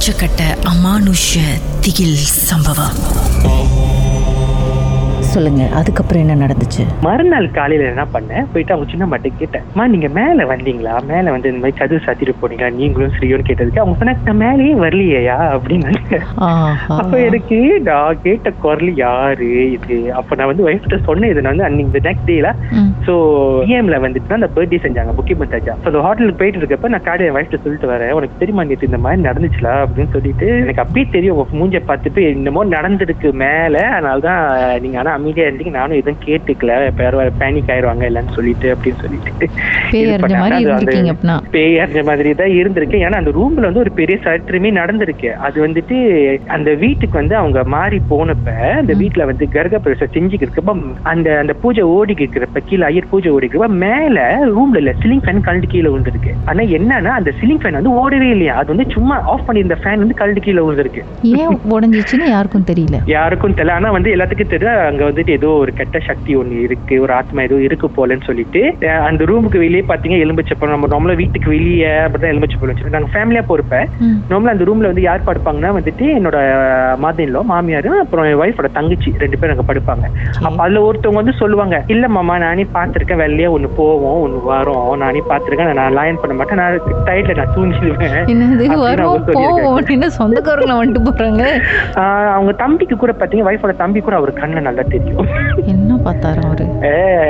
[0.00, 1.40] ഒച്ചക്കെട്ട് അമാനുഷ്യ
[1.84, 2.12] തികിൽ
[2.48, 2.92] സംഭവം.
[5.30, 6.82] சொல்லுங்க அதுக்கப்புறம் என்ன நடந்துச்சு?
[7.04, 10.94] மறுநாள் காலையில என்ன பண்ணேன் போயிட்டு அவங்க சின்ன மாட்டை கேட்டேன் அம்மா நீங்க மேல வந்தீங்களா?
[11.10, 12.70] மேல வந்து இந்த மாதிரி கதவு சாத்திட்டு போனீங்களா?
[12.78, 15.18] நீங்களும் ஸ்ரீயோன்னு கேட்டதுக்கு அவங்க சொன்னாங்க நான் மேலேயே வரலையா
[15.54, 15.92] அப்படின்னு.
[16.96, 17.58] அப்ப எனக்கு
[17.88, 19.98] நான் கேட்ட குரல் யாரு இது?
[20.20, 22.90] அப்ப நான் வந்து ஒய்ஃப்ட்ட சொன்னேன் இது நான் வந்து அன்னைக்கு நெக்ஸ்ட் டேல ம்.
[23.06, 23.14] சோ
[23.68, 27.62] இஎம்ல வந்துட்டு அந்த பர்த்டே செஞ்சாங்க புக்கி மத்தாஜா ஸோ அந்த ஹோட்டலுக்கு போயிட்டு இருக்கப்ப நான் என் ஒய்ஃப்ட்ட
[27.62, 29.68] சொல்லிட்டு வரேன் உனக்கு தெரியுமா நேற்று இந்த மாதிரி நடந்துச்சுல?
[29.84, 31.28] அப்படின்னு சொல்லிட்டு எனக்கு அப்படியே தெரியும்
[31.60, 34.42] மூஞ்ச பார்த்துட்டு என்னமோ நடந்திருக்கு மேல அதனாலதான்
[34.82, 35.74] நீங்க ஆனா அமைதியா இருந்தீங்க.
[35.78, 36.72] நானும் எதுவும் கேட்டுக்கல.
[37.00, 39.48] யாரும் பேனிக் ஆயிருவாங்க இல்லைன்னு சொல்லிட்டு அப்படின்னு சொல்லிட்டு.
[41.54, 42.02] பேய் அறிஞ்ச.
[42.10, 43.02] மாதிரி தான் இருந்திருக்கு.
[43.04, 45.30] ஏன்னா அந்த ரூம்ல வந்து ஒரு பெரிய சற்றுமே நடந்திருக்கு.
[45.46, 45.96] அது வந்துட்டு
[46.48, 48.48] அந்த வீட்டுக்கு வந்து அவங்க மாறி போனப்ப
[48.80, 53.30] அந்த வீட்டுல வந்து கர்க பிரவேசம் செஞ்சுக்கிட்டு இருக்கப்ப அந்த அந்த பூஜை ஓடிக்கிட்டு இருக்கிறப்ப கீழே ஐயர் பூஜை
[53.32, 54.18] ஓடிக்கிறப்ப மேல
[54.56, 56.32] ரூம்ல இல்ல சிலிங் ஃபேன் கழண்டு கீழே விழுந்திருக்கு.
[56.44, 58.54] ஆனா என்னன்னா அந்த சிலிங் ஃபேன் வந்து ஓடவே இல்லையா?
[58.54, 61.02] அது வந்து சும்மா ஆஃப் பண்ணியிருந்த ஃபேன் வந்து கழண்டு கீழே விழுந்திருக்கு.
[61.22, 62.98] ஏன் உடஞ்சிச்சுன்னு யாருக்கும் தெரியல.
[63.06, 63.70] யாருக்கும் தெரியல.
[63.70, 67.58] ஆனா வந்து எல்லாத்துக்கும் தெரியும் அங்க வந்துட்டு ஏதோ ஒரு கெட்ட சக்தி ஒண்ணு இருக்கு ஒரு ஆத்மா ஏதோ
[67.66, 68.62] இருக்கு போலன்னு சொல்லிட்டு
[69.08, 73.76] அந்த ரூமுக்கு வெளியே பாத்தீங்க எலும்பிச்சப்பழம் நம்ம நார்மலா வீட்டுக்கு வெளியே அப்படிதான் எலும்பிச்சப்பழம் வச்சிருக்கோம் நாங்க ஃபேமிலியா போறப்ப.
[74.30, 76.38] நார்மலா அந்த ரூம்ல வந்து யார் படுப்பாங்கன்னா வந்துட்டு என்னோட
[77.04, 80.04] மாதின்லோ மாமியார் அப்புறம் என் ஒய்ஃபோட தங்கச்சி ரெண்டு பேரும் அங்க படுப்பாங்க.
[80.40, 84.68] அப்ப அதுல ஒருத்தவங்க வந்து சொல்லுவாங்க இல்ல மாமா நானே பாத்திருக்கேன் வெள்ளையா ஒண்ணு போவோம் ஒண்ணு வரும்
[85.02, 88.16] நானே பாத்திருக்கேன் நான் லாயன் பண்ண மாட்டேன் நான் டைட்ல நான் தூங்கிடுவேன்.
[90.18, 91.44] சொந்தக்காரங்களை வந்துட்டு போறாங்க?
[92.34, 95.28] அவங்க தம்பிக்கு கூட பாத்தீங்க ஒய்ஃபோட தம்பி கூட அவர் கண்ணு நல்லா தெரியும்.
[95.72, 96.64] என்ன பார்த்தாரு அவரு?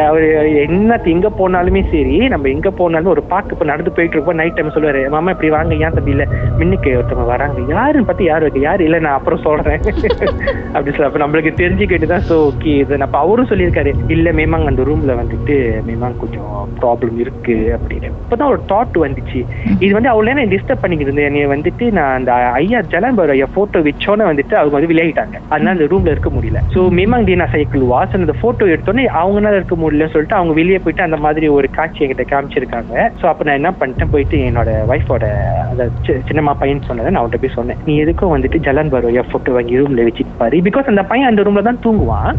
[0.09, 0.27] அவரு
[0.65, 0.79] என்ன
[1.13, 5.03] எங்க போனாலுமே சரி நம்ம எங்க போனாலும் ஒரு பார்க்க இப்ப நடந்து போயிட்டு இருப்போம் நைட் டைம் சொல்லுவாரு
[5.15, 6.25] மாமா இப்படி வாங்க ஏன் தம்பி இல்ல?
[6.61, 7.59] மின்னுக்கு ஒருத்தவங்க வராங்க.
[7.73, 9.79] யாருன்னு பார்த்து யாரு இருக்கு யாரு இல்ல நான் அப்புறம் சொல்றேன்.
[10.75, 14.85] அப்படி சொல்ல அப்ப நம்மளுக்கு தெரிஞ்சுக்கிட்டு தான் சோ ஓகே இது அப்ப அவரும் சொல்லியிருக்காரு இல்ல மேமாங்க அந்த
[14.91, 15.57] ரூம்ல வந்துட்டு
[15.89, 16.49] மேமாங்க கொஞ்சம்
[16.81, 18.11] ப்ராப்ளம் இருக்கு அப்படின்னு.
[18.21, 19.41] இப்பதான் ஒரு தாட் வந்துச்சு.
[19.85, 23.79] இது வந்து அவ்வளோ நேரம் டிஸ்டர்ப் பண்ணிக்கிட்டு இருந்தேன் என்னைய வந்துட்டு நான் அந்த ஐயா ஜலம்பர் ஐயா போட்டோ
[23.89, 26.61] வச்சோன்னே வந்துட்டு அவங்க வந்து விளையாடிட்டாங்க அதனால அந்த ரூம்ல இருக்க முடியல.
[26.75, 31.03] சோ மேமாங் தீனா சைக்கிள் வாஸ் அந்த போட்டோ எடுத்தோன்னே அவங்கனால இருக்க முடியலன்னு சொல்லிட்டு அவங்க வெளியே போயிட்டு
[31.03, 32.93] அந்த மாதிரி ஒரு காட்சி என்கிட்ட காமிச்சிருக்காங்க.
[33.21, 34.11] சோ அப்ப நான் என்ன பண்ணிட்டேன்?
[34.11, 35.25] போயிட்டு என்னோட ஒய்ஃபோட
[35.71, 37.79] அந்த சி- சின்னம்மா பையன் சொன்னதை நான் அவன்கிட்ட போய் சொன்னேன்.
[37.87, 40.57] நீ எதுக்கும் வந்துட்டு ஜலன் பரோயா போட்டோ வாங்கி ரூம்ல வச்சுட்டு பாரு.
[40.61, 42.31] பிகாஸ் அந்த பையன் அந்த ரூம்ல தான் தூங்குவான்.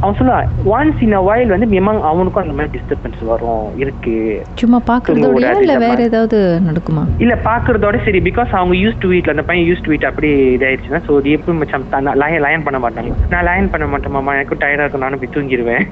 [0.00, 4.16] அவன் சொல்லுவான் ஒன்ஸ் இன் அ வயல் வந்து மேமாங் அவனுக்கும் அந்த மாதிரி டிஸ்டர்பன்ஸ் வரும் இருக்கு.
[4.54, 5.98] சும்மா பாக்குறதோடயா விடாது இல்ல வேற.
[6.02, 7.04] ஏதாவது நடக்குமா?
[7.18, 11.02] இல்ல பாக்குறதோட சரி பிகாஸ் அவங்க யூஸ் டு வீட்ல அந்த பையன் யூஸ் டு வீட் அப்படி இதாயிருச்சுன்னா
[11.06, 11.88] ஸோ எப்படி மச்சான்
[12.20, 14.34] லயன் லயன் பண்ண மாட்டாங்க நான் லயன் பண்ண மாட்டேன் மாமா.
[14.34, 15.82] எனக்கும் டயர்டா இருக்கும் நானும் போய் தூங்கிடுவேன்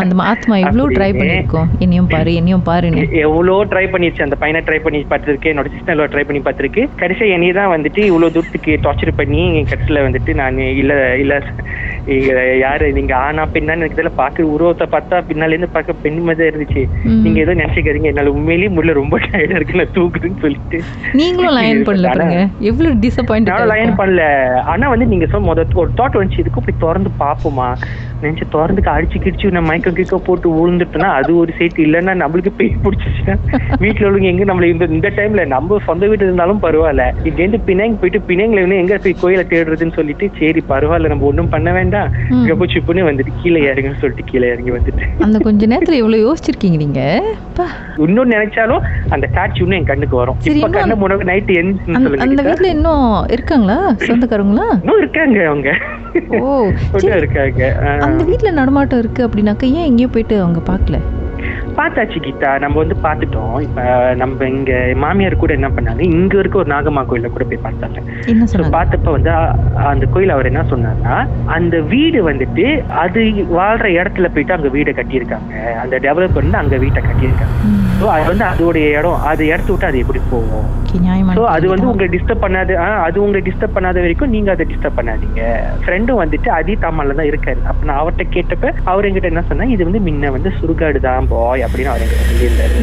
[0.00, 1.10] அந்த ஆத்மா இவ்வளவு ட்ரை.
[1.12, 4.22] பண்ணிருக்கோம் என்னையும் பாரு என்னையும் பாருன்னு எவ்வளோ ட்ரை பண்ணிருச்சு.
[4.22, 6.82] அந்த பையனை ட்ரை பண்ணி பார்த்துருக்கு என்னோட சிஸ்டர் ட்ரை பண்ணி பார்த்துருக்கு.
[7.02, 11.34] கடைசியா என்னைய தான் வந்துட்டு இவ்வளவு தூரத்துக்கு டார்ச்சர் பண்ணி கடைசியில வந்துட்டு நான் இல்ல இல்ல
[12.06, 12.86] இங்க யாரு?
[12.92, 16.82] நீங்க ஆனா பின்னான்னு எனக்கு தெரியல பாக்க உருவத்தை பார்த்தா பின்னால இருந்து பார்க்க பெண் மாதிரி இருந்துச்சு.
[17.24, 20.78] நீங்க ஏதோ நினைச்சுக்கிறீங்க என்னால உண்மையிலேயே முள்ள ரொம்ப டயர்டா இருக்கு நான் தூக்குதுன்னு சொல்லிட்டு.
[21.20, 22.24] நீங்களும் லயன் பண்ணல
[22.70, 24.24] எவ்வளவு டிசப்பாயிண்ட் நானும் லைன் பண்ணல.
[24.72, 26.42] ஆனா வந்து நீங்க சொன்ன முத ஒரு தாட் வந்துச்சு.
[26.44, 27.68] இதுக்கு இப்படி திறந்து பாப்போமா
[28.24, 32.76] நினைச்சு திறந்துக்கு அடிச்சு கிடிச்சு நம்ம மயக்கம் கிக்க போட்டு விழுந்துட்டோம்னா அது ஒரு சேர்த்து இல்லைன்னா நம்மளுக்கு பேய்
[32.84, 33.34] பிடிச்சிச்சுன்னா
[33.84, 37.06] வீட்டுல உள்ளவங்க எங்க நம்மள இந்த இந்த டைம்ல நம்ம சொந்த வீடு இருந்தாலும் பரவாயில்ல.
[37.28, 41.10] இங்க இருந்து பினாங்க போயிட்டு பினாங்கில வந்து எங்க போய் கோயிலை தேடுறதுன்னு சொல்லிட்டு சரி பரவாயில்ல.
[41.12, 41.90] நம்ம ஒண்ணும் பண்ண வேண்டாம்.
[42.30, 42.46] ம்.
[42.46, 45.04] கப்பு சிப்புன்னு வந்துட்டு கீழே இறங்குன்னு சொல்லிட்டு கீழே இறங்கி வந்துட்டு.
[45.18, 47.22] அந்த கொஞ்ச நேரத்துல எவ்வளவு யோசிச்சிருக்கீங்க நீங்க.
[47.96, 50.36] இன்னும் நினைச்சாலும் அந்த காட்சி இன்னும் என் கண்ணுக்கு வரும்.
[50.44, 51.52] இப்ப கண்ணு முன்னாடி நைட்
[52.20, 52.42] அந்த-.
[52.42, 53.96] வீட்ல இன்னும் இருக்காங்களா?
[54.08, 55.72] சொந்தக்காரங்களா இன்னும் இருக்காங்க அவங்க.
[56.40, 56.70] ஓ
[57.16, 57.74] இருக்காங்க.
[58.00, 60.98] அந்த வீட்ல நடமாட்டம் இருக்கு அப்படின்னாக்க ஏன் எங்கேயோ போயிட்டு அவங்க பார்க்கல?
[61.78, 62.50] பார்த்தாச்சு கீதா.
[62.64, 63.54] நம்ம வந்து பார்த்துட்டோம்.
[63.66, 63.82] இப்ப
[64.22, 64.72] நம்ம இங்க
[65.04, 66.02] மாமியார் கூட என்ன பண்ணாங்க?
[66.16, 67.98] இங்க இருக்க ஒரு நாகம்மா கோயில்ல கூட போய் பார்த்தாங்க.
[68.52, 69.32] ஸோ பார்த்தப்ப வந்து
[69.92, 71.16] அந்த கோயில் அவர் என்ன சொன்னார்னா
[71.56, 72.66] அந்த வீடு வந்துட்டு
[73.04, 73.20] அது
[73.58, 75.52] வாழ்ற இடத்துல போயிட்டு அங்க வீடை கட்டியிருக்காங்க.
[75.82, 77.56] அந்த டெவலப்பர் வந்து அங்க வீட்டை கட்டியிருக்காங்க.
[78.00, 79.20] ஸோ அது வந்து அதோடைய இடம்.
[79.32, 80.68] அது இடத்த விட்டு அது எப்படி போகும்?
[81.36, 81.88] ஸோ அது வந்து.
[81.90, 82.72] உங்களை டிஸ்டர்ப் பண்ணாது
[83.06, 85.42] அது உங்களை டிஸ்டர்ப் பண்ணாத வரைக்கும் நீங்க அதை டிஸ்டர்ப் பண்ணாதீங்க.
[85.84, 87.60] ஃப்ரெண்டும் வந்துட்டு அதே தாமல்ல தான் இருக்காரு.
[87.70, 91.61] அப்ப நான் அவர்கிட்ட கேட்டப்ப அவர் என்கிட்ட என்ன சொன்னா இது வந்து முன்ன வந்து சுருகாடு தான் பாய்
[91.66, 92.78] அப்படின்னு அவர் என்கிட்ட சொல்லியிருந்தாரு.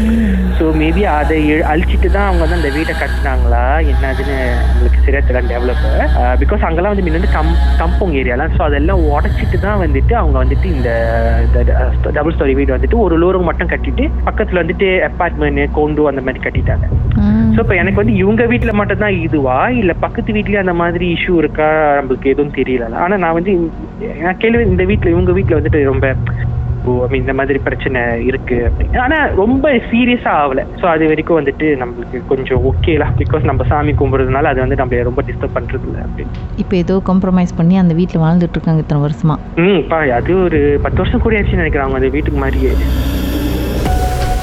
[0.58, 1.38] ஸோ மேபி அதை
[1.72, 3.64] அழிச்சிட்டு தான் அவங்க வந்து அந்த வீட்டை கட்டினாங்களா?
[3.92, 4.38] என்னதுன்னு
[4.70, 6.14] நம்மளுக்கு சரியா தெரியல டெவலப்பர்
[6.44, 7.52] பிகாஸ் அங்கெல்லாம் வந்து முன்ன வந்து கம்
[7.82, 10.90] கம்பவுங் ஏரியாலாம் ஸோ அதெல்லாம் உடச்சிட்டு தான் வந்துட்டு அவங்க வந்துட்டு இந்த
[12.18, 16.86] டபுள் ஸ்டோரி வீடு வந்துட்டு ஒரு லோரம் மட்டும் கட்டிட்டு பக்கத்துல வந்துட்டு அப்பார்ட்மெண்ட் கோண்டு அந்த மாதிரி கட்டிட்டாங்க.
[17.54, 19.58] ஸோ இப்போ எனக்கு வந்து இவங்க வீட்டில் மட்டும் தான் இதுவா?
[19.82, 21.70] இல்லை பக்கத்து வீட்லயே அந்த மாதிரி இஷ்யூ இருக்கா?
[21.98, 23.54] நம்மளுக்கு எதுவும் தெரியல ஆனால் நான் வந்து
[24.26, 26.08] நான் கேள்வி இந்த வீட்டில் இவங்க வீட்டில் வந்துட்டு ரொம்ப
[27.06, 29.00] I mean, இந்த மாதிரி பிரச்சனை இருக்கு அப்படின்னு.
[29.06, 34.52] ஆனா ரொம்ப சீரியஸா ஆகல ஸோ அது வரைக்கும் வந்துட்டு நம்மளுக்கு கொஞ்சம் ஓகேலாம் பிகாஸ் நம்ம சாமி கும்பிடுறதுனால
[34.54, 36.34] அது வந்து நம்ம ரொம்ப டிஸ்டர்ப் பண்றது இல்லை அப்படின்னு.
[36.64, 39.38] இப்போ ஏதோ காம்ப்ரமைஸ் பண்ணி அந்த வீட்ல வாழ்ந்துட்டு இருக்காங்க இத்தனை வருஷமா.
[39.66, 41.86] ம் பா அது ஒரு பத்து வருஷம் கூட ஆச்சுன்னு நினைக்கிறேன்.
[41.88, 42.74] அவங்க அந்த வீட்டுக்கு மாதிரியே